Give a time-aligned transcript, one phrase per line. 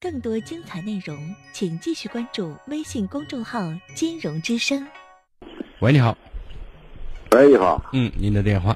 [0.00, 1.18] 更多精彩内容，
[1.52, 3.60] 请继续关注微信公众号
[3.94, 4.86] “金融之声”。
[5.80, 6.16] 喂，你好。
[7.32, 7.84] 喂，你好。
[7.92, 8.74] 嗯，您的电话。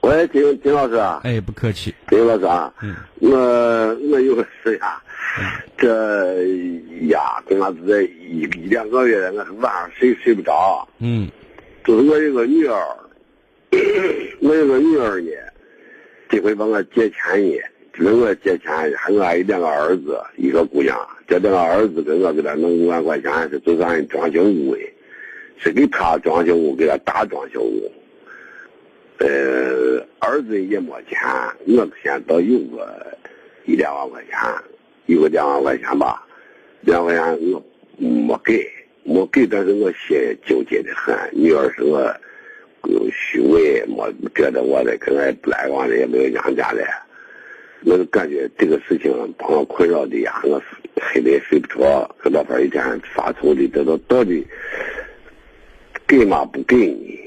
[0.00, 1.20] 喂，金金老师啊。
[1.24, 1.94] 哎，不客气。
[2.08, 2.72] 金老师啊。
[2.80, 2.96] 嗯。
[3.20, 3.30] 我
[4.10, 5.02] 我有个事呀，
[5.76, 6.46] 这
[7.08, 10.88] 呀，跟俺这一一两个月，我是晚上睡睡不着。
[10.98, 11.28] 嗯。
[11.84, 12.80] 就是我有个女儿，
[14.40, 15.30] 我有个女儿呢，
[16.30, 17.58] 这回帮我借钱呢。
[18.04, 20.96] 跟我借钱，还我还有两个儿子，一个姑娘。
[21.26, 24.80] 这两个儿子跟我给他弄五万块钱，是做咱装修屋的，
[25.58, 27.92] 是给他装修屋，给他打装修屋。
[29.18, 31.18] 呃，儿子也没钱，
[31.66, 33.06] 我现在倒有个
[33.66, 34.38] 一两万块钱，
[35.06, 36.24] 有个两万块钱吧，
[36.82, 37.62] 两万块钱我
[37.98, 38.70] 没给，
[39.02, 41.14] 没给，但是我心纠结的很。
[41.32, 42.14] 女儿是我
[43.12, 46.86] 虚伪，没觉得我的跟俺不来往的，也没有娘家的。
[47.84, 50.60] 我就感觉这个事情把我困扰的呀，我
[51.00, 52.82] 黑的睡不着，跟老伴一天
[53.14, 54.44] 发愁的，这都到底
[56.06, 56.44] 给吗？
[56.44, 57.18] 不给你？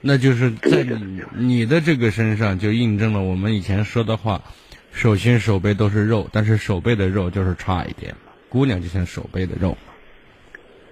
[0.00, 4.42] 那就是在你你的这个身上，就印证了我们以前说的话：
[4.92, 8.32] 手心手背都是肉，但是手背的肉就是差一点嘛。
[8.48, 9.76] 姑娘就像手背的肉。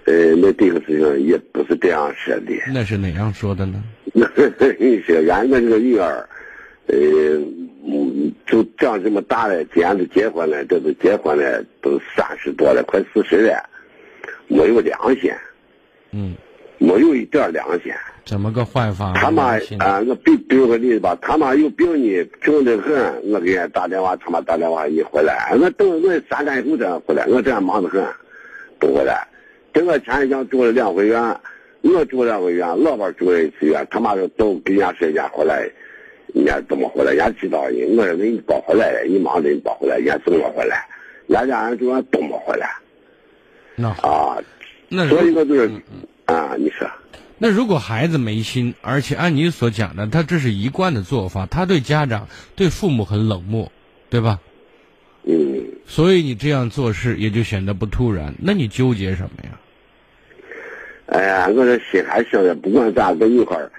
[0.05, 2.53] 呃，那这个事情也不是这样说的。
[2.73, 3.83] 那是哪样说的呢？
[4.13, 4.27] 那
[4.79, 6.29] 你说，俺那个女儿，
[6.87, 7.41] 呃。
[7.89, 13.63] 嗯，就长这么大了，今年都结婚了，这都结婚了，都三十多了，快四十了，
[14.49, 15.31] 没有良心。
[16.11, 16.35] 嗯，
[16.79, 17.93] 没有一点良心。
[18.25, 19.13] 怎么个坏法？
[19.15, 28.05] 他妈啊，我比比如个例子吧，他妈有病呢，病得很，我给人打电话，他妈打电话你回来，我等我三天以后再回来，我这样忙得很，
[28.81, 29.29] 不回来。
[29.73, 31.39] 等我前一天住了两回院，
[31.83, 35.71] 我住两回院，老伴住了一次院，他妈说都给人家说家回来。
[36.37, 37.13] 人家怎么回来？
[37.13, 40.87] 人家知道人，我说你抱回来了，你忙着你抱回来，人家怎么回来？
[41.27, 42.69] 人家人就说怎么回来。
[43.75, 44.37] 那啊，
[44.89, 45.71] 那所以说就是
[46.27, 46.87] 啊，你说。
[47.39, 53.73] 那如果孩子没心，而且按你所讲的，他这是一贯的做法，他对家长、对父母很冷漠，
[54.11, 54.39] 对吧？
[55.25, 55.65] 嗯。
[55.87, 58.35] 所以你这样做事也就显得不突然。
[58.39, 59.59] 那你纠结什么呀？
[61.07, 63.73] 哎呀，我这心还想着，不管咋跟一块儿。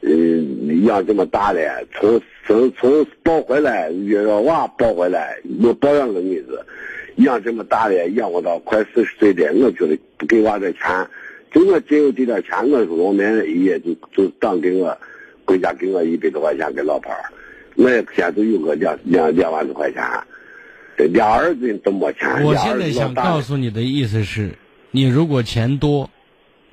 [0.00, 1.60] 嗯，养这么大了，
[1.92, 6.64] 从从从抱回来，月月娃抱回来，又抱养个女子，
[7.16, 11.06] 养这么大了，养活到快四十岁了，我觉得不给娃这钱，
[11.52, 14.96] 就我只有这点钱，我说我们也就就当给我
[15.44, 17.24] 国家给我一百多块钱给老伴儿，
[17.74, 20.00] 我也现在有个两两两万多块钱，
[20.96, 22.44] 这俩儿子都没钱。
[22.44, 24.54] 我现在想告诉你的意思是，
[24.92, 26.08] 你如果钱多，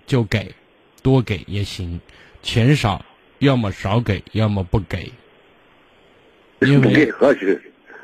[0.05, 0.53] 就给，
[1.01, 1.99] 多给也行，
[2.43, 3.03] 钱少。
[3.39, 5.11] 要么少给，要么不给，
[6.61, 7.61] 因为合适，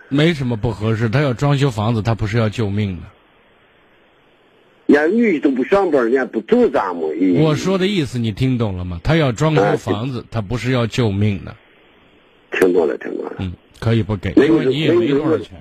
[0.10, 1.10] 没什么不合适。
[1.10, 3.04] 他要装修房子，他不是要救命的。
[4.88, 7.04] 人家女都不上班，人家不走咱们。
[7.36, 9.00] 我说的意思你听懂了吗？
[9.04, 11.56] 他要装修房子，他不是要救命的。
[12.52, 13.34] 听懂了，听懂了。
[13.40, 15.58] 嗯，可以不给，因为你也没多少钱。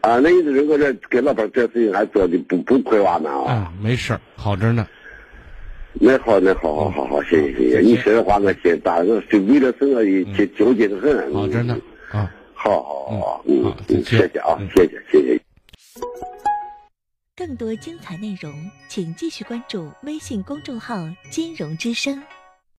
[0.00, 3.52] 啊，那意思如果这给老板这事情还做的不不亏完呢啊。
[3.52, 4.88] 啊，没事儿，好着呢。
[6.00, 7.80] 那好，那好，好，好，好，谢谢，谢谢。
[7.80, 10.24] 你说的话，我心大，我是为了这个也
[10.56, 11.12] 纠结的很。
[11.34, 11.74] 啊，真的
[12.10, 15.40] 啊，好好好，嗯，谢谢啊，谢谢，谢谢。
[17.36, 18.52] 更多精彩内容，
[18.88, 22.22] 请继续关注微信公众号“金融之声”。